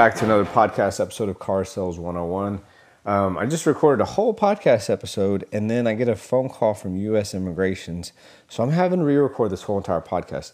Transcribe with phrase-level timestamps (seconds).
[0.00, 2.62] Back to another podcast episode of Car Sales 101.
[3.04, 6.72] Um, I just recorded a whole podcast episode and then I get a phone call
[6.72, 7.34] from U.S.
[7.34, 8.14] Immigrations.
[8.48, 10.52] So I'm having to re record this whole entire podcast.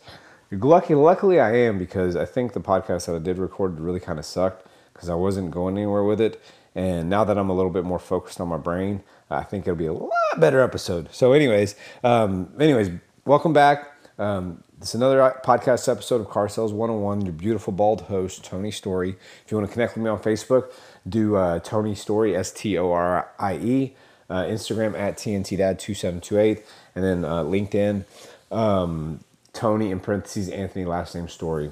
[0.51, 4.19] Lucky, luckily, I am because I think the podcast that I did record really kind
[4.19, 6.43] of sucked because I wasn't going anywhere with it.
[6.75, 9.77] And now that I'm a little bit more focused on my brain, I think it'll
[9.77, 11.09] be a lot better episode.
[11.13, 12.91] So, anyways, um, anyways,
[13.25, 13.93] welcome back.
[14.19, 17.23] Um, this is another podcast episode of Car Sales 101.
[17.23, 19.17] Your beautiful bald host, Tony Storie.
[19.45, 20.71] If you want to connect with me on Facebook,
[21.09, 23.95] do uh, Tony Storie, S T O R I E.
[24.29, 26.63] Uh, Instagram at TNTDad2728.
[26.95, 28.05] And then uh, LinkedIn,
[28.51, 29.21] um,
[29.53, 31.71] Tony in parentheses, Anthony, last name Storie.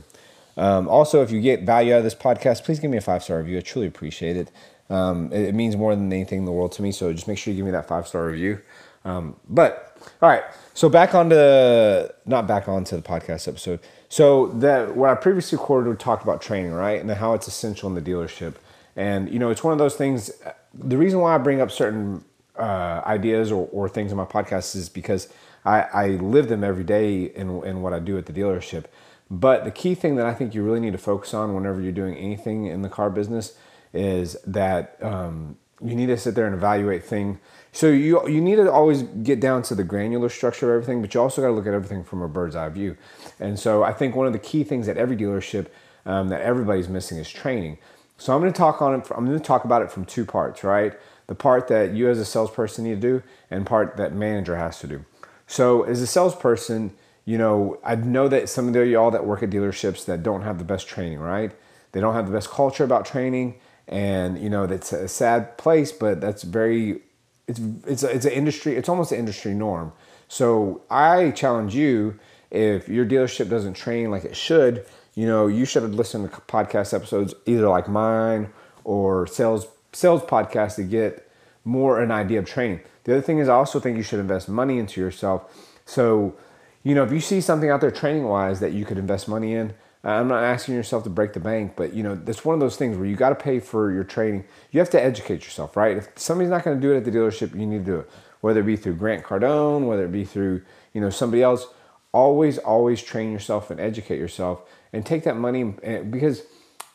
[0.56, 3.22] Um, also, if you get value out of this podcast, please give me a five
[3.22, 3.58] star review.
[3.58, 4.50] I truly appreciate it.
[4.88, 5.48] Um, it.
[5.48, 5.54] it.
[5.54, 6.92] means more than anything in the world to me.
[6.92, 8.60] So just make sure you give me that five star review.
[9.04, 13.80] Um, but all right, so back on to not back onto the podcast episode.
[14.08, 17.88] So that what I previously recorded, we talked about training, right, and how it's essential
[17.88, 18.54] in the dealership.
[18.96, 20.30] And you know, it's one of those things.
[20.74, 22.24] The reason why I bring up certain
[22.56, 25.28] uh, ideas or, or things in my podcast is because
[25.64, 28.84] I, I live them every day in, in what I do at the dealership.
[29.30, 31.92] But the key thing that I think you really need to focus on whenever you're
[31.92, 33.56] doing anything in the car business
[33.92, 37.38] is that um, you need to sit there and evaluate thing.
[37.72, 41.12] So you you need to always get down to the granular structure of everything, but
[41.12, 42.96] you also got to look at everything from a bird's eye view.
[43.38, 45.66] And so I think one of the key things that every dealership
[46.06, 47.78] um, that everybody's missing is training.
[48.16, 49.06] So I'm going to talk on it.
[49.14, 50.94] I'm going to talk about it from two parts, right?
[51.26, 54.78] The part that you as a salesperson need to do, and part that manager has
[54.80, 55.04] to do.
[55.46, 56.92] So as a salesperson,
[57.24, 60.58] you know, I know that some of y'all that work at dealerships that don't have
[60.58, 61.52] the best training, right?
[61.92, 63.56] They don't have the best culture about training,
[63.88, 67.02] and you know that's a sad place, but that's very,
[67.46, 68.76] it's it's a, it's an industry.
[68.76, 69.92] It's almost an industry norm.
[70.28, 72.18] So I challenge you,
[72.50, 76.94] if your dealership doesn't train like it should, you know, you should listen to podcast
[76.94, 78.48] episodes either like mine
[78.84, 81.30] or sales sales podcast to get
[81.64, 82.80] more an idea of training.
[83.04, 85.70] The other thing is I also think you should invest money into yourself.
[85.86, 86.36] So,
[86.82, 89.54] you know, if you see something out there training wise that you could invest money
[89.54, 92.54] in, Uh, I'm not asking yourself to break the bank, but you know, that's one
[92.54, 94.44] of those things where you got to pay for your training.
[94.70, 95.96] You have to educate yourself, right?
[95.96, 98.10] If somebody's not going to do it at the dealership, you need to do it.
[98.42, 100.62] Whether it be through Grant Cardone, whether it be through,
[100.92, 101.66] you know, somebody else,
[102.12, 104.62] always, always train yourself and educate yourself
[104.92, 106.42] and take that money because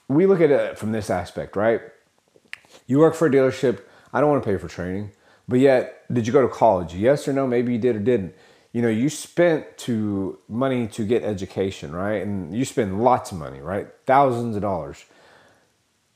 [0.07, 1.81] we look at it from this aspect, right?
[2.85, 3.81] You work for a dealership.
[4.13, 5.11] I don't want to pay for training,
[5.47, 6.93] but yet, did you go to college?
[6.93, 7.47] Yes or no?
[7.47, 8.35] Maybe you did or didn't.
[8.71, 12.21] You know, you spent to money to get education, right?
[12.21, 13.87] And you spend lots of money, right?
[14.05, 15.05] Thousands of dollars.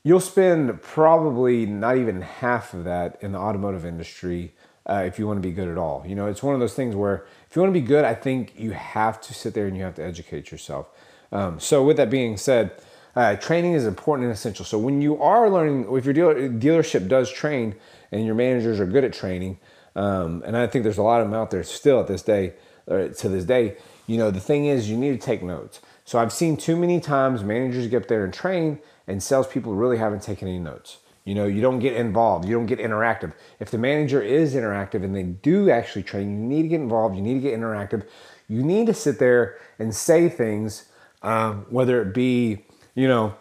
[0.04, 4.52] You'll spend probably not even half of that in the automotive industry
[4.86, 6.04] uh, if you want to be good at all.
[6.06, 8.14] You know, it's one of those things where if you want to be good, I
[8.14, 10.90] think you have to sit there and you have to educate yourself.
[11.32, 12.72] Um, so, with that being said,
[13.16, 14.64] uh, training is important and essential.
[14.64, 17.74] So, when you are learning, if your dealer, dealership does train
[18.12, 19.58] and your managers are good at training,
[19.94, 22.54] um, and I think there's a lot of them out there still at this day,
[22.88, 25.80] uh, to this day, you know, the thing is you need to take notes.
[26.04, 30.22] So, I've seen too many times managers get there and train, and salespeople really haven't
[30.22, 30.98] taken any notes.
[31.24, 33.32] You know, you don't get involved, you don't get interactive.
[33.58, 37.16] If the manager is interactive and they do actually train, you need to get involved,
[37.16, 38.06] you need to get interactive.
[38.46, 40.84] You need to sit there and say things
[41.24, 43.34] um, whether it be, you know,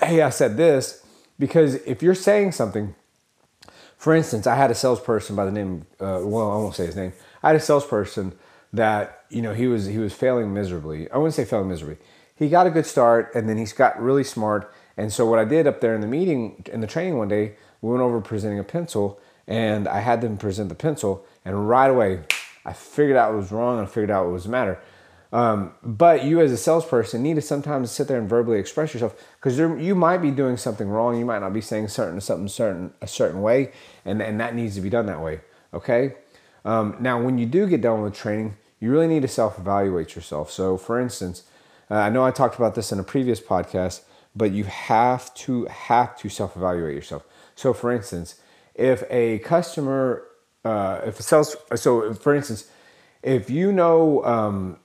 [0.00, 1.06] hey, I said this,
[1.38, 2.94] because if you're saying something,
[3.98, 6.96] for instance, I had a salesperson by the name, uh, well, I won't say his
[6.96, 7.12] name.
[7.42, 8.32] I had a salesperson
[8.72, 11.10] that you know he was he was failing miserably.
[11.10, 11.98] I wouldn't say failing miserably.
[12.36, 14.72] He got a good start, and then he's got really smart.
[14.96, 17.56] And so what I did up there in the meeting in the training one day,
[17.82, 21.88] we went over presenting a pencil, and I had them present the pencil, and right
[21.88, 22.20] away,
[22.64, 24.78] I figured out what was wrong and I figured out what was the matter.
[25.32, 29.14] Um, but you as a salesperson need to sometimes sit there and verbally express yourself
[29.38, 31.18] because you might be doing something wrong.
[31.18, 33.72] You might not be saying certain something certain a certain way,
[34.04, 35.40] and, and that needs to be done that way.
[35.74, 36.14] Okay.
[36.64, 40.14] Um, now, when you do get done with training, you really need to self evaluate
[40.14, 40.50] yourself.
[40.50, 41.44] So, for instance,
[41.90, 44.02] uh, I know I talked about this in a previous podcast,
[44.34, 47.24] but you have to have to self evaluate yourself.
[47.54, 48.40] So, for instance,
[48.74, 50.24] if a customer,
[50.64, 52.70] uh, if a sales, so for instance,
[53.22, 54.78] if you know um,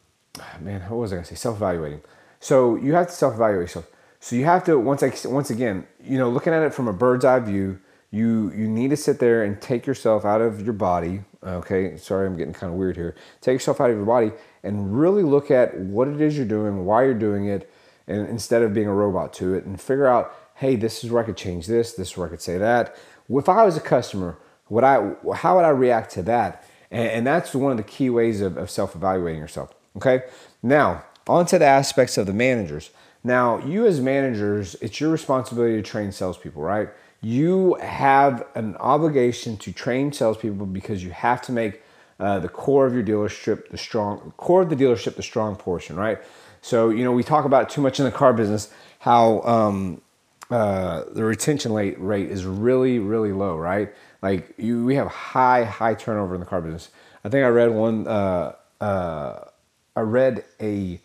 [0.60, 1.36] man, what was I gonna say?
[1.36, 2.02] Self-evaluating.
[2.40, 3.88] So you have to self-evaluate yourself.
[4.20, 6.94] So you have to once I, once again, you know, looking at it from a
[6.94, 7.80] bird's eye view,
[8.12, 11.24] you you need to sit there and take yourself out of your body.
[11.44, 13.16] Okay, sorry, I'm getting kind of weird here.
[13.42, 14.32] Take yourself out of your body
[14.64, 17.70] and really look at what it is you're doing, why you're doing it,
[18.08, 21.22] and instead of being a robot to it, and figure out, hey, this is where
[21.22, 21.94] I could change this.
[21.94, 22.96] This is where I could say that.
[23.30, 24.38] If I was a customer,
[24.70, 26.66] would I how would I react to that?
[26.92, 29.74] And, and that's one of the key ways of, of self-evaluating yourself.
[29.96, 30.24] Okay,
[30.62, 32.90] now on to the aspects of the managers.
[33.24, 36.90] Now, you as managers, it's your responsibility to train salespeople, right?
[37.22, 41.82] You have an obligation to train salespeople because you have to make
[42.20, 45.96] uh, the core of your dealership the strong core of the dealership the strong portion,
[45.96, 46.20] right?
[46.62, 50.02] So you know we talk about too much in the car business how um,
[50.50, 53.94] uh, the retention rate rate is really really low, right?
[54.22, 56.90] Like you, we have high high turnover in the car business.
[57.24, 58.08] I think I read one.
[58.08, 59.46] Uh, uh
[59.96, 61.00] I read a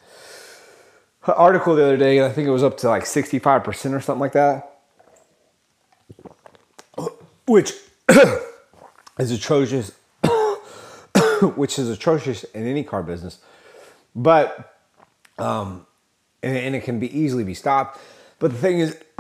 [1.26, 4.20] article the other day, and I think it was up to like 65% or something
[4.20, 4.79] like that,
[7.46, 7.73] which
[9.19, 9.93] is atrocious,
[11.56, 13.38] which is atrocious in any car business.
[14.14, 14.75] But,
[15.38, 15.87] um,
[16.43, 18.00] and, and it can be easily be stopped.
[18.38, 18.99] But the thing is,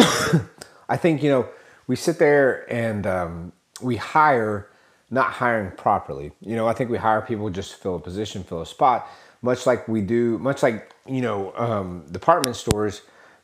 [0.88, 1.48] I think, you know,
[1.86, 4.70] we sit there and um, we hire,
[5.10, 6.32] not hiring properly.
[6.40, 9.08] You know, I think we hire people just to fill a position, fill a spot
[9.42, 13.02] much like we do, much like you know, um, department stores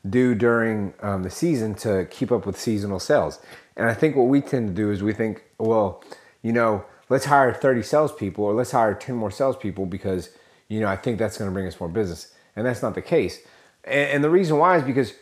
[0.08, 3.40] do during um, the season to keep up with seasonal sales.
[3.76, 6.04] And I think what we tend to do is we think, well,
[6.42, 10.30] you know, let's hire 30 salespeople or let's hire 10 more salespeople because,
[10.68, 12.34] you know, I think that's going to bring us more business.
[12.54, 13.40] And that's not the case.
[13.84, 15.14] And, and the reason why is because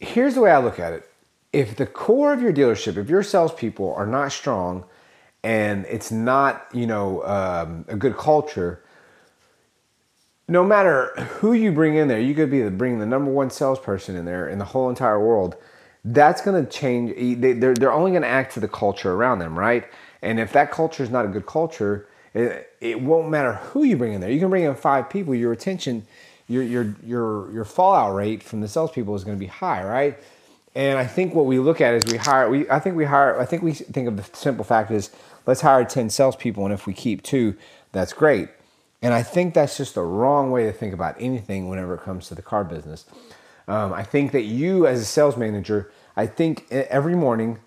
[0.00, 1.08] here's the way I look at it.
[1.52, 4.84] If the core of your dealership, if your salespeople are not strong
[5.42, 8.82] and it's not, you know, um, a good culture,
[10.48, 11.06] no matter
[11.38, 14.24] who you bring in there, you could be the, bring the number one salesperson in
[14.24, 15.56] there in the whole entire world.
[16.04, 17.40] That's going to change.
[17.40, 19.84] They, they're, they're only going to act to the culture around them, right?
[20.22, 23.96] And if that culture is not a good culture, it, it won't matter who you
[23.96, 24.30] bring in there.
[24.30, 26.06] You can bring in five people, your attention,
[26.48, 30.18] your your your your fallout rate from the salespeople is going to be high, right?
[30.76, 32.48] And I think what we look at is we hire.
[32.48, 33.40] We I think we hire.
[33.40, 35.10] I think we think of the simple fact is
[35.46, 37.56] let's hire ten salespeople, and if we keep two,
[37.92, 38.48] that's great.
[39.02, 42.28] And I think that's just the wrong way to think about anything whenever it comes
[42.28, 43.04] to the car business.
[43.68, 47.58] Um, I think that you, as a sales manager, I think every morning,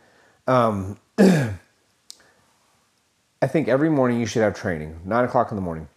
[0.47, 1.53] um, I
[3.47, 5.87] think every morning you should have training, nine o'clock in the morning.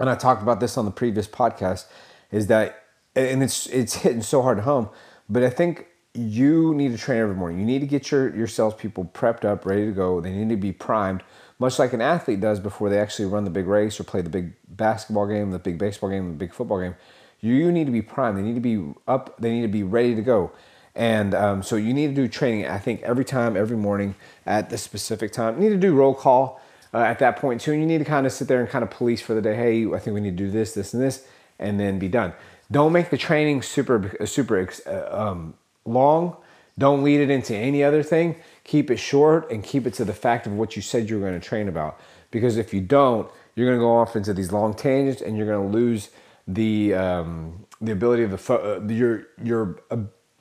[0.00, 1.86] And I talked about this on the previous podcast,
[2.30, 2.84] is that,
[3.14, 4.88] and it's it's hitting so hard at home,
[5.28, 7.60] but I think you need to train every morning.
[7.60, 10.20] You need to get your your salespeople prepped up, ready to go.
[10.20, 11.22] They need to be primed
[11.62, 14.28] much like an athlete does before they actually run the big race or play the
[14.28, 16.96] big basketball game, the big baseball game, the big football game.
[17.40, 18.36] You need to be primed.
[18.36, 19.36] They need to be up.
[19.38, 20.50] They need to be ready to go.
[20.94, 22.66] And um, so you need to do training.
[22.66, 25.54] I think every time, every morning at the specific time.
[25.56, 26.60] You need to do roll call
[26.92, 27.72] uh, at that point too.
[27.72, 29.54] And you need to kind of sit there and kind of police for the day.
[29.54, 31.26] Hey, I think we need to do this, this, and this,
[31.58, 32.32] and then be done.
[32.70, 35.54] Don't make the training super, super uh, um,
[35.84, 36.36] long.
[36.78, 40.12] Don't lead it into any other thing keep it short and keep it to the
[40.12, 41.98] fact of what you said you were going to train about.
[42.30, 45.46] Because if you don't, you're going to go off into these long tangents and you're
[45.46, 46.10] going to lose
[46.48, 49.98] the um, the ability of the fo- uh, your your uh,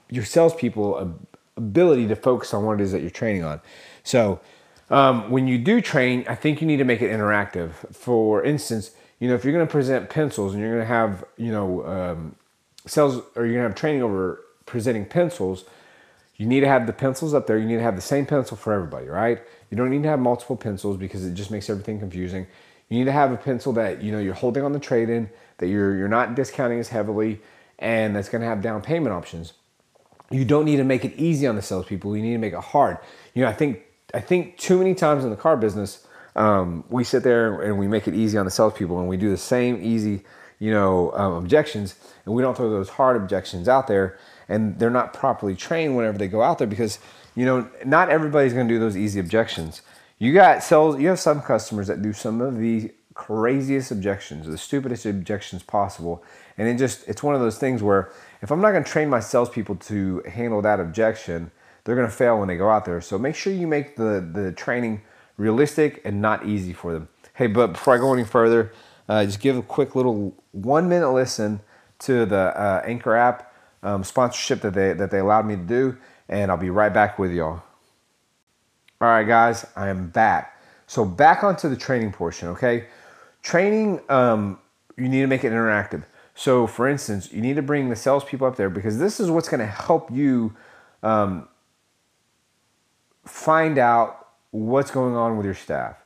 [0.09, 1.07] your salespeople uh,
[1.57, 3.61] ability to focus on what it is that you're training on.
[4.03, 4.39] So
[4.89, 7.71] um, when you do train, I think you need to make it interactive.
[7.93, 11.23] For instance, you know if you're going to present pencils and you're going to have
[11.37, 12.35] you know um,
[12.87, 15.65] sales or you're going to have training over presenting pencils
[16.41, 17.59] you need to have the pencils up there.
[17.59, 19.39] You need to have the same pencil for everybody, right?
[19.69, 22.47] You don't need to have multiple pencils because it just makes everything confusing.
[22.89, 25.67] You need to have a pencil that you know you're holding on the trade-in, that
[25.67, 27.41] you're you're not discounting as heavily,
[27.77, 29.53] and that's going to have down payment options.
[30.31, 32.17] You don't need to make it easy on the salespeople.
[32.17, 32.97] You need to make it hard.
[33.35, 33.83] You know, I think
[34.15, 37.87] I think too many times in the car business, um, we sit there and we
[37.87, 40.23] make it easy on the salespeople, and we do the same easy,
[40.57, 41.93] you know, um, objections,
[42.25, 44.17] and we don't throw those hard objections out there
[44.51, 46.99] and they're not properly trained whenever they go out there because
[47.35, 49.81] you know not everybody's going to do those easy objections.
[50.19, 54.57] You got sales you have some customers that do some of the craziest objections the
[54.57, 56.23] stupidest objections possible
[56.57, 58.09] and it just it's one of those things where
[58.41, 61.51] if i'm not going to train my salespeople to handle that objection
[61.83, 63.01] they're going to fail when they go out there.
[63.01, 65.01] So make sure you make the the training
[65.37, 67.07] realistic and not easy for them.
[67.33, 68.71] Hey but before i go any further
[69.09, 71.61] uh, just give a quick little one minute listen
[71.99, 73.50] to the uh, anchor app
[73.83, 75.97] um, sponsorship that they that they allowed me to do,
[76.29, 77.63] and I'll be right back with y'all.
[78.99, 80.61] All right, guys, I am back.
[80.87, 82.49] So back onto the training portion.
[82.49, 82.85] Okay,
[83.41, 84.01] training.
[84.09, 84.59] Um,
[84.97, 86.03] you need to make it interactive.
[86.33, 89.49] So, for instance, you need to bring the salespeople up there because this is what's
[89.49, 90.55] going to help you
[91.03, 91.47] um,
[93.25, 95.97] find out what's going on with your staff.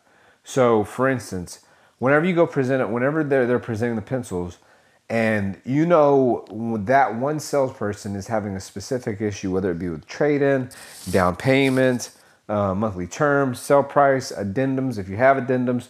[0.44, 1.60] So, for instance,
[2.00, 4.58] whenever you go present it, whenever they're, they're presenting the pencils,
[5.10, 6.46] and you know
[6.86, 10.70] that one salesperson is having a specific issue, whether it be with trade in,
[11.12, 12.12] down payment,
[12.50, 14.98] uh, monthly terms, sell price, addendums.
[14.98, 15.90] If you have addendums,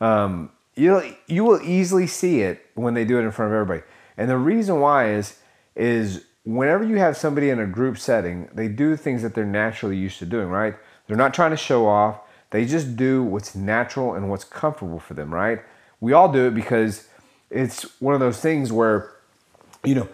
[0.00, 3.82] um, you you will easily see it when they do it in front of everybody.
[4.16, 5.38] And the reason why is
[5.74, 9.96] is whenever you have somebody in a group setting, they do things that they're naturally
[9.96, 10.74] used to doing, right?
[11.06, 12.20] They're not trying to show off.
[12.50, 15.60] They just do what's natural and what's comfortable for them, right?
[16.00, 17.08] We all do it because
[17.50, 19.12] it's one of those things where,
[19.84, 20.08] you know,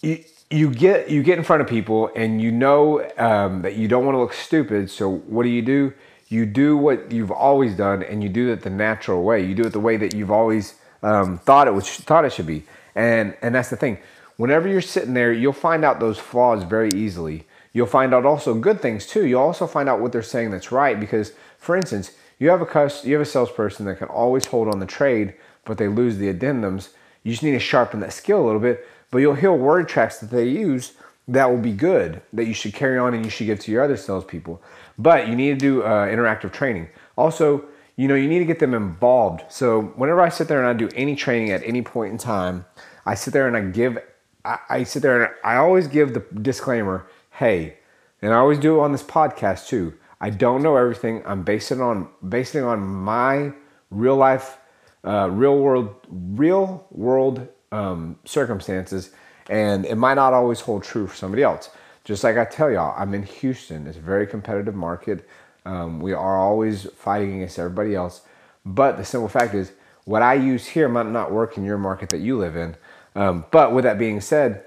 [0.00, 3.86] you, you get you get in front of people and you know um, that you
[3.88, 4.90] don't want to look stupid.
[4.90, 5.92] So what do you do?
[6.28, 9.44] You do what you've always done, and you do it the natural way.
[9.44, 12.46] You do it the way that you've always um, thought it was thought it should
[12.46, 12.64] be.
[12.94, 13.98] And and that's the thing.
[14.36, 17.46] Whenever you're sitting there, you'll find out those flaws very easily.
[17.72, 19.26] You'll find out also good things too.
[19.26, 22.66] You'll also find out what they're saying that's right because, for instance, you have a
[22.66, 25.34] cus- you have a salesperson that can always hold on the trade,
[25.64, 26.90] but they lose the addendums.
[27.22, 30.18] You just need to sharpen that skill a little bit but you'll hear word tracks
[30.18, 30.92] that they use
[31.28, 33.82] that will be good that you should carry on and you should give to your
[33.82, 34.60] other salespeople.
[34.98, 36.88] But you need to do uh, interactive training.
[37.16, 37.64] Also,
[37.96, 39.42] you know, you need to get them involved.
[39.48, 42.64] So whenever I sit there and I do any training at any point in time,
[43.06, 43.98] I sit there and I give,
[44.44, 47.76] I, I sit there and I always give the disclaimer, hey,
[48.22, 49.94] and I always do it on this podcast too.
[50.20, 51.22] I don't know everything.
[51.24, 53.52] I'm basing on basing on my
[53.90, 54.58] real life,
[55.04, 59.10] uh, real world, real world um, circumstances,
[59.48, 61.70] and it might not always hold true for somebody else.
[62.04, 63.86] Just like I tell y'all, I'm in Houston.
[63.86, 65.28] It's a very competitive market.
[65.64, 68.22] Um, we are always fighting against everybody else.
[68.64, 69.72] But the simple fact is,
[70.04, 72.76] what I use here might not work in your market that you live in.
[73.14, 74.64] Um, but with that being said,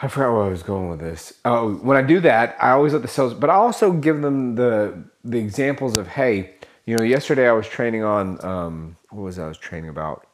[0.00, 1.34] I forgot where I was going with this.
[1.44, 4.56] Oh, when I do that, I always let the sales, but I also give them
[4.56, 6.54] the the examples of, hey,
[6.84, 10.26] you know, yesterday I was training on um, what was I was training about?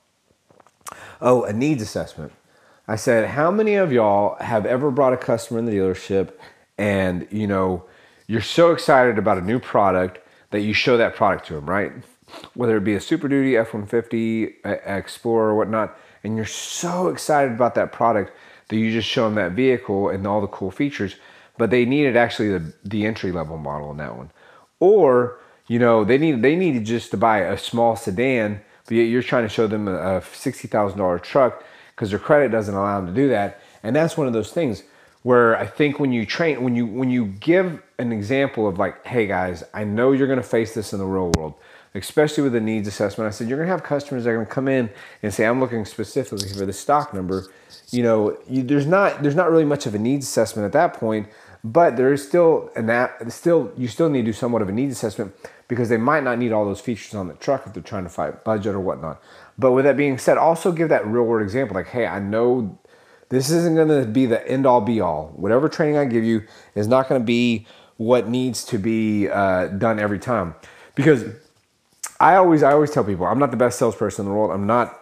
[1.20, 2.32] Oh, a needs assessment.
[2.88, 6.32] I said, how many of y'all have ever brought a customer in the dealership
[6.78, 7.84] and, you know,
[8.26, 10.20] you're so excited about a new product
[10.50, 11.92] that you show that product to them, right?
[12.54, 14.54] Whether it be a Super Duty, F-150,
[14.86, 18.32] Explorer, or whatnot, and you're so excited about that product
[18.68, 21.16] that you just show them that vehicle and all the cool features,
[21.58, 24.30] but they needed actually the, the entry level model in that one.
[24.78, 29.44] Or, you know, they need they needed just to buy a small sedan you're trying
[29.44, 33.60] to show them a $60,000 truck because their credit doesn't allow them to do that.
[33.82, 34.82] And that's one of those things
[35.22, 39.04] where I think when you train, when you when you give an example of like,
[39.06, 41.54] hey guys, I know you're going to face this in the real world,
[41.94, 43.28] especially with the needs assessment.
[43.28, 44.90] I said you're going to have customers that are going to come in
[45.22, 47.46] and say, I'm looking specifically for the stock number.
[47.90, 50.94] You know, you, there's not there's not really much of a needs assessment at that
[50.94, 51.28] point,
[51.62, 54.72] but there is still an that still you still need to do somewhat of a
[54.72, 55.34] needs assessment
[55.68, 58.10] because they might not need all those features on the truck if they're trying to
[58.10, 59.22] fight budget or whatnot.
[59.56, 62.78] But with that being said, also give that real world example like, hey, I know
[63.28, 65.32] this isn't going to be the end all be all.
[65.36, 66.42] Whatever training I give you
[66.74, 70.56] is not going to be what needs to be uh, done every time.
[70.96, 71.24] Because
[72.18, 74.50] I always, I always tell people, I'm not the best salesperson in the world.
[74.50, 74.98] I'm not,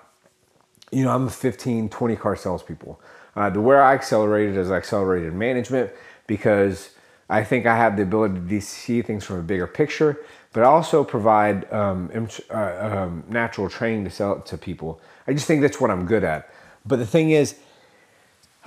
[0.92, 3.00] you know, I'm a 15, 20 car salespeople.
[3.34, 5.92] Uh, the where I accelerated is I accelerated management
[6.28, 6.90] because
[7.28, 10.20] I think I have the ability to see things from a bigger picture
[10.52, 12.10] but also provide um,
[12.50, 15.00] uh, um, natural training to sell it to people.
[15.26, 16.50] I just think that's what I'm good at.
[16.86, 17.56] But the thing is,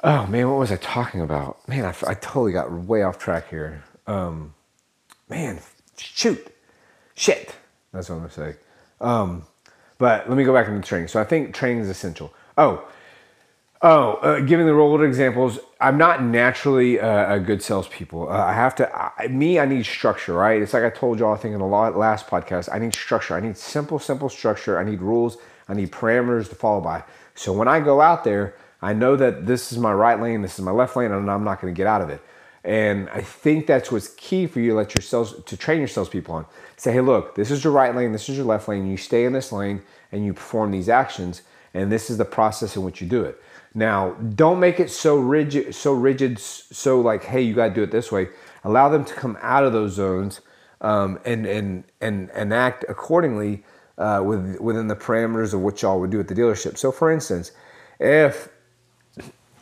[0.03, 1.67] oh man, what was I talking about?
[1.67, 3.83] Man, I, I totally got way off track here.
[4.05, 4.53] Um,
[5.27, 5.59] man,
[5.97, 6.55] shoot,
[7.15, 7.55] shit.
[7.91, 8.55] That's what I'm gonna say.
[8.99, 9.43] Um,
[9.97, 11.07] but let me go back into training.
[11.07, 12.33] So I think training is essential.
[12.57, 12.87] Oh,
[13.83, 18.29] Oh, uh, giving the role examples, I'm not naturally uh, a good salespeople.
[18.29, 20.61] Uh, I have to, I, me, I need structure, right?
[20.61, 23.33] It's like I told y'all, I think in the last podcast, I need structure.
[23.33, 24.77] I need simple, simple structure.
[24.77, 25.37] I need rules.
[25.67, 27.03] I need parameters to follow by.
[27.33, 30.59] So when I go out there, I know that this is my right lane, this
[30.59, 32.21] is my left lane, and I'm not going to get out of it.
[32.63, 36.35] And I think that's what's key for you to let sales, to train your salespeople
[36.35, 36.45] on.
[36.77, 38.85] Say, hey, look, this is your right lane, this is your left lane.
[38.85, 41.41] You stay in this lane and you perform these actions,
[41.73, 43.41] and this is the process in which you do it.
[43.73, 47.83] Now, don't make it so rigid, so rigid, so like, hey, you got to do
[47.83, 48.27] it this way.
[48.63, 50.41] Allow them to come out of those zones
[50.81, 53.63] um, and and and and act accordingly
[53.97, 56.77] uh, with, within the parameters of what y'all would do at the dealership.
[56.77, 57.51] So, for instance,
[57.99, 58.49] if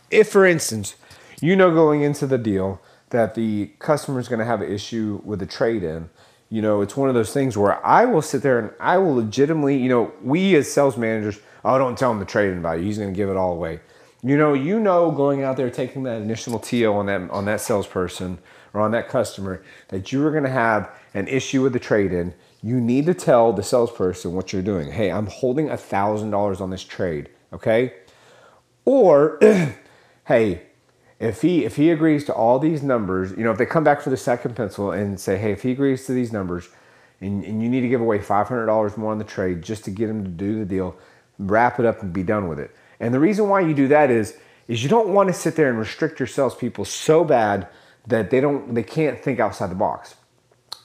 [0.10, 0.96] if for instance
[1.42, 5.22] you know going into the deal that the customer is going to have an issue
[5.24, 6.10] with the trade in,
[6.50, 9.16] you know, it's one of those things where I will sit there and I will
[9.16, 12.84] legitimately, you know, we as sales managers, oh, don't tell him the trade in value.
[12.84, 13.80] He's going to give it all away.
[14.22, 17.62] You know, you know, going out there taking that initial TO on that on that
[17.62, 18.40] salesperson
[18.74, 22.12] or on that customer that you are going to have an issue with the trade
[22.12, 22.34] in.
[22.62, 24.92] You need to tell the salesperson what you're doing.
[24.92, 27.30] Hey, I'm holding a thousand dollars on this trade.
[27.54, 27.94] Okay,
[28.84, 29.40] or
[30.26, 30.64] hey,
[31.20, 34.02] if he if he agrees to all these numbers, you know, if they come back
[34.02, 36.68] for the second pencil and say, hey, if he agrees to these numbers,
[37.22, 39.86] and, and you need to give away five hundred dollars more on the trade just
[39.86, 40.98] to get him to do the deal,
[41.38, 42.76] wrap it up and be done with it.
[43.00, 44.38] And the reason why you do that is
[44.68, 47.68] is you don't want to sit there and restrict your salespeople so bad
[48.08, 50.16] that they don't they can't think outside the box.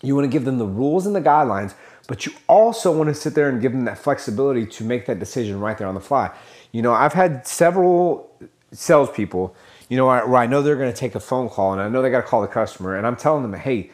[0.03, 1.75] You want to give them the rules and the guidelines,
[2.07, 5.19] but you also want to sit there and give them that flexibility to make that
[5.19, 6.31] decision right there on the fly.
[6.73, 8.31] You know, I've had several
[8.73, 9.55] salespeople,
[9.89, 12.03] you know, where I know they're going to take a phone call and I know
[12.03, 13.91] they got to call the customer, and I'm telling them, hey,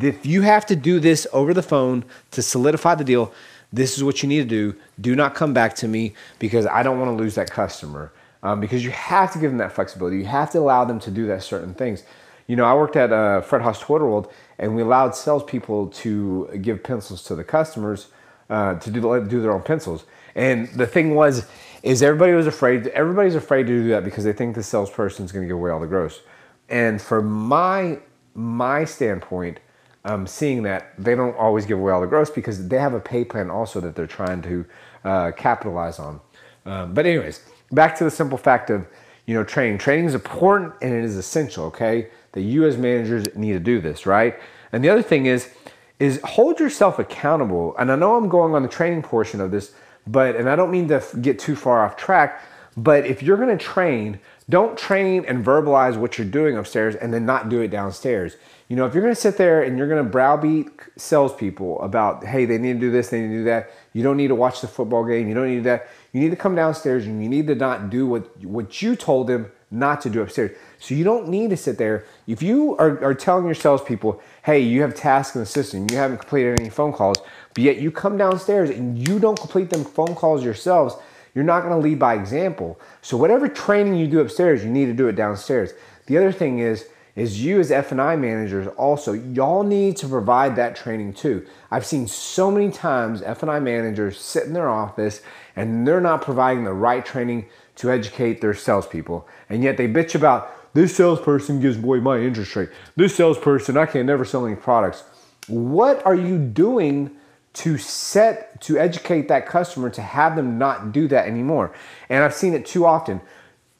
[0.00, 3.32] if you have to do this over the phone to solidify the deal,
[3.72, 4.74] this is what you need to do.
[5.00, 8.12] Do not come back to me because I don't want to lose that customer.
[8.44, 10.18] Um, because you have to give them that flexibility.
[10.18, 12.02] You have to allow them to do that certain things.
[12.48, 16.58] You know, I worked at uh, Fred Haas Toyota World, and we allowed salespeople to
[16.60, 18.08] give pencils to the customers
[18.50, 20.04] uh, to do, do their own pencils.
[20.34, 21.46] And the thing was,
[21.84, 22.88] is everybody was afraid.
[22.88, 25.70] Everybody's afraid to do that because they think the salesperson is going to give away
[25.70, 26.20] all the gross.
[26.68, 28.00] And for my
[28.34, 29.60] my standpoint,
[30.04, 33.00] um, seeing that they don't always give away all the gross because they have a
[33.00, 34.64] pay plan also that they're trying to
[35.04, 36.20] uh, capitalize on.
[36.66, 37.40] Um, but anyways,
[37.70, 38.86] back to the simple fact of
[39.26, 39.78] you know training.
[39.78, 41.66] Training is important and it is essential.
[41.66, 44.38] Okay, that you as managers need to do this right.
[44.72, 45.50] And the other thing is
[45.98, 47.76] is hold yourself accountable.
[47.78, 49.72] And I know I'm going on the training portion of this,
[50.06, 52.42] but and I don't mean to get too far off track.
[52.76, 54.18] But if you're going to train,
[54.48, 58.36] don't train and verbalize what you're doing upstairs and then not do it downstairs.
[58.68, 62.58] You know, if you're to sit there and you're to browbeat salespeople about, hey, they
[62.58, 63.70] need to do this, they need to do that.
[63.92, 65.28] You don't need to watch the football game.
[65.28, 65.88] You don't need that.
[66.12, 69.26] You need to come downstairs and you need to not do what what you told
[69.26, 70.56] them not to do upstairs.
[70.78, 72.04] So you don't need to sit there.
[72.26, 75.96] If you are, are telling your salespeople, hey, you have tasks in the system, you
[75.96, 77.16] haven't completed any phone calls,
[77.54, 80.94] but yet you come downstairs and you don't complete them phone calls yourselves,
[81.34, 82.78] you're not going to lead by example.
[83.00, 85.72] So whatever training you do upstairs, you need to do it downstairs.
[86.06, 90.74] The other thing is is you as F&I managers also, y'all need to provide that
[90.74, 91.46] training too.
[91.70, 95.20] I've seen so many times F&I managers sit in their office
[95.54, 99.28] and they're not providing the right training to educate their salespeople.
[99.50, 102.70] And yet they bitch about this salesperson gives away my interest rate.
[102.96, 105.04] This salesperson, I can't never sell any products.
[105.48, 107.10] What are you doing
[107.54, 111.74] to set, to educate that customer to have them not do that anymore?
[112.08, 113.20] And I've seen it too often.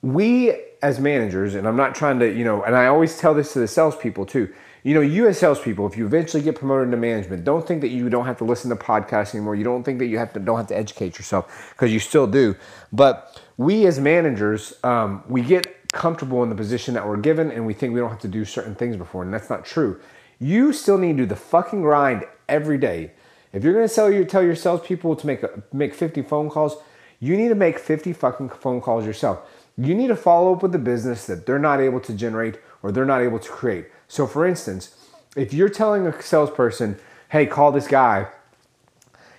[0.03, 3.53] We as managers, and I'm not trying to, you know, and I always tell this
[3.53, 4.53] to the salespeople too.
[4.83, 7.91] You know, you as salespeople, if you eventually get promoted into management, don't think that
[7.91, 9.55] you don't have to listen to podcasts anymore.
[9.55, 12.27] You don't think that you have to don't have to educate yourself because you still
[12.27, 12.57] do.
[12.93, 17.65] But we as managers, um, we get comfortable in the position that we're given, and
[17.65, 20.01] we think we don't have to do certain things before, and that's not true.
[20.41, 23.13] You still need to do the fucking grind every day.
[23.53, 26.77] If you're going to tell your tell your salespeople to make make 50 phone calls,
[27.21, 30.73] you need to make 50 fucking phone calls yourself you need to follow up with
[30.73, 33.87] the business that they're not able to generate or they're not able to create.
[34.09, 34.97] So, for instance,
[35.37, 36.99] if you're telling a salesperson,
[37.31, 38.29] hey, call this guy,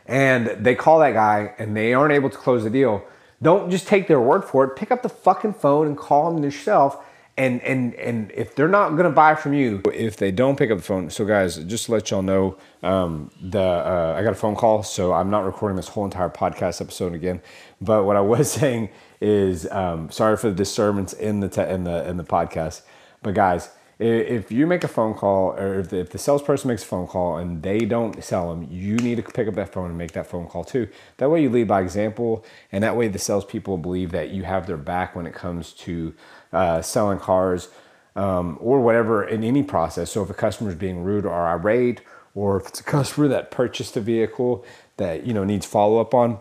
[0.06, 3.06] and they call that guy and they aren't able to close the deal,
[3.42, 4.76] don't just take their word for it.
[4.76, 7.06] Pick up the fucking phone and call them yourself.
[7.36, 10.78] And and and if they're not gonna buy from you, if they don't pick up
[10.78, 14.36] the phone, so guys, just to let y'all know, um, the uh, I got a
[14.36, 17.42] phone call, so I'm not recording this whole entire podcast episode again.
[17.82, 21.86] But what I was saying is um, sorry for the disturbance in the te- in
[21.86, 22.84] the in the podcast,
[23.24, 26.84] but guys, if you make a phone call or if the, if the salesperson makes
[26.84, 29.90] a phone call and they don't sell them, you need to pick up that phone
[29.90, 30.88] and make that phone call too.
[31.18, 34.68] That way you lead by example, and that way the salespeople believe that you have
[34.68, 36.14] their back when it comes to
[36.52, 37.70] uh, selling cars
[38.16, 40.12] um, or whatever in any process.
[40.12, 42.02] So if a customer is being rude or irate,
[42.36, 44.66] or if it's a customer that purchased a vehicle
[44.98, 46.40] that you know needs follow up on,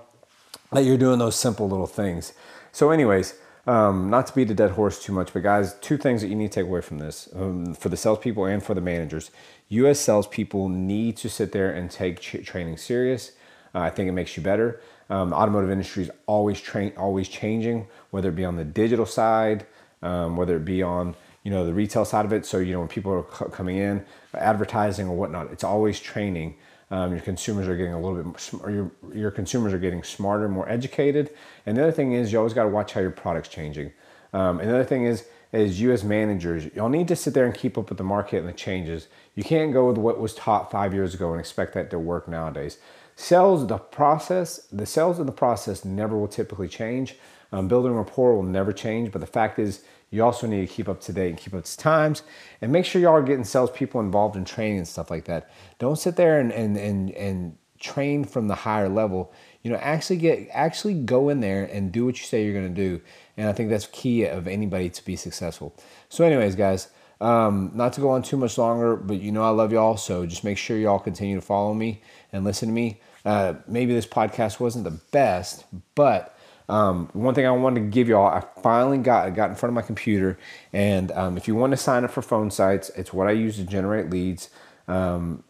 [0.73, 2.33] that you're doing those simple little things.
[2.73, 3.35] So, anyways,
[3.67, 6.35] um, not to beat a dead horse too much, but guys, two things that you
[6.35, 9.31] need to take away from this um, for the salespeople and for the managers.
[9.69, 10.01] U.S.
[10.01, 13.33] salespeople need to sit there and take ch- training serious.
[13.75, 14.81] Uh, I think it makes you better.
[15.09, 19.67] Um, automotive industry is always train, always changing, whether it be on the digital side,
[20.03, 22.45] um, whether it be on you know the retail side of it.
[22.47, 26.57] So you know when people are c- coming in, advertising or whatnot, it's always training.
[26.93, 30.47] Um, your consumers are getting a little bit, or your your consumers are getting smarter,
[30.47, 31.31] more educated.
[31.67, 33.93] And the other thing is, you always got to watch how your product's changing.
[34.35, 37.47] Um, and the other thing is, is you as managers, y'all need to sit there
[37.47, 39.09] and keep up with the market and the changes.
[39.35, 42.29] You can't go with what was taught five years ago and expect that to work
[42.29, 42.79] nowadays.
[43.17, 47.17] Sales, the process, the sales of the process never will typically change.
[47.53, 50.89] Um, building rapport will never change, but the fact is, you also need to keep
[50.89, 52.23] up to date and keep up to times
[52.61, 55.51] and make sure y'all are getting salespeople involved in training and stuff like that.
[55.79, 59.33] Don't sit there and, and, and, and train from the higher level.
[59.63, 62.73] You know, actually get actually go in there and do what you say you're going
[62.73, 63.01] to do.
[63.37, 65.75] And I think that's key of anybody to be successful.
[66.09, 66.89] So, anyways, guys,
[67.23, 69.97] um, not to go on too much longer, but you know I love y'all.
[69.97, 73.01] So just make sure y'all continue to follow me and listen to me.
[73.25, 76.37] Uh, maybe this podcast wasn't the best, but
[76.69, 79.75] Um, one thing I wanted to give y'all, I finally got got in front of
[79.75, 80.39] my computer,
[80.73, 83.65] and um, if you want to sign up for PhoneSites, it's what I use to
[83.65, 84.51] generate leads.
[84.89, 85.45] Um,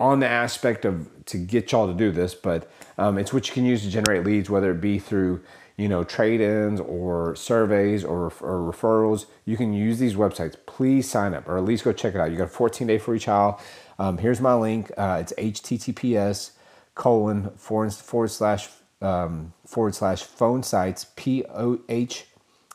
[0.00, 3.54] on the aspect of to get y'all to do this, but um, it's what you
[3.54, 5.42] can use to generate leads, whether it be through
[5.76, 9.26] you know trade-ins or surveys or, or referrals.
[9.44, 10.56] You can use these websites.
[10.66, 12.30] Please sign up, or at least go check it out.
[12.30, 13.60] You got a 14 day free trial.
[13.98, 14.90] Um, here's my link.
[14.96, 16.52] Uh, it's https
[16.94, 18.68] colon forward, forward slash
[19.00, 22.26] um, forward slash phone sites p o h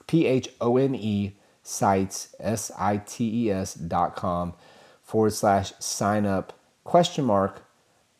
[0.07, 4.53] p h o n e sites s i t e s dot com
[5.01, 7.63] forward slash sign up question mark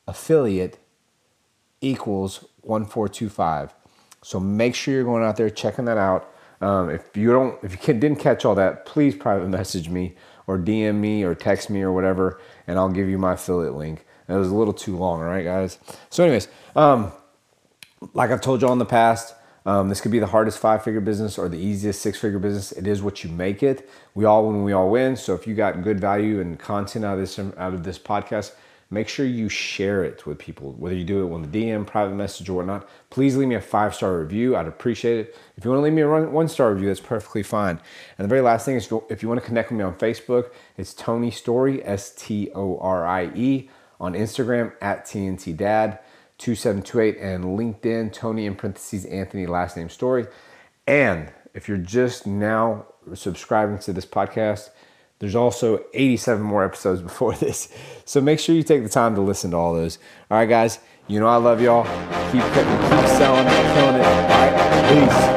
[0.08, 0.80] affiliate
[1.82, 3.74] equals 1425.
[4.22, 6.30] So make sure you're going out there checking that out.
[6.62, 10.16] Um, if you don't, if you can, didn't catch all that, please private message me
[10.48, 14.06] or DM me or text me or whatever, and I'll give you my affiliate link.
[14.28, 15.78] It was a little too long, all right, guys.
[16.10, 17.12] So, anyways, um,
[18.14, 19.36] like I've told y'all in the past,
[19.66, 22.72] um, this could be the hardest five figure business or the easiest six figure business.
[22.74, 23.90] It is what you make it.
[24.14, 25.16] We all win, we all win.
[25.16, 28.54] So if you got good value and content out of this out of this podcast,
[28.90, 32.14] make sure you share it with people, whether you do it on the DM, private
[32.14, 32.90] message, or whatnot.
[33.10, 34.56] Please leave me a five star review.
[34.58, 35.38] I'd appreciate it.
[35.56, 37.80] If you want to leave me a one star review, that's perfectly fine.
[38.18, 40.52] And the very last thing is if you want to connect with me on Facebook,
[40.78, 46.00] it's Tony Storie S T O R I E, on Instagram at TNT Dad.
[46.44, 50.28] 2728 and LinkedIn, Tony in parentheses, Anthony, last name Storie.
[50.86, 54.70] And if you're just now subscribing to this podcast,
[55.20, 57.74] there's also 87 more episodes before this.
[58.04, 60.00] So make sure you take the time to listen to all those.
[60.30, 61.86] All right, guys, you know I love y'all.
[62.34, 64.06] Keep, keep selling, killing it.
[64.06, 65.33] All right, peace.